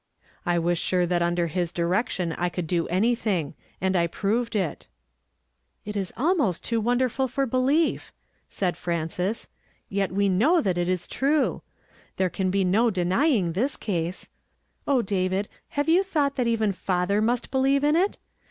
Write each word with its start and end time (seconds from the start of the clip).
I 0.47 0.57
was 0.57 0.79
sure 0.79 1.05
that 1.05 1.21
under 1.21 1.45
his 1.45 1.71
direc 1.71 2.09
tion 2.09 2.33
I 2.33 2.49
could 2.49 2.65
do 2.65 2.87
anything; 2.87 3.53
and 3.79 3.95
I 3.95 4.07
proved 4.07 4.55
it."" 4.55 4.87
It 5.85 5.95
is 5.95 6.11
almost 6.17 6.63
too 6.63 6.81
wonderful 6.81 7.27
for 7.27 7.45
belief!" 7.45 8.11
said 8.49 8.75
Frances; 8.77 9.47
"yet 9.89 10.11
we 10.11 10.27
know 10.27 10.59
that 10.59 10.79
it 10.79 10.89
is 10.89 11.07
true. 11.07 11.61
There 12.15 12.31
can 12.31 12.49
be 12.49 12.65
no 12.65 12.89
denying 12.89 13.51
this 13.53 13.77
case. 13.77 14.27
O 14.87 15.03
David, 15.03 15.47
have 15.77 15.87
you 15.87 16.03
tliought 16.03 16.33
that 16.33 16.47
even 16.47 16.71
father 16.71 17.21
must 17.21 17.51
believe 17.51 17.83
in 17.83 17.95
it? 17.95 18.17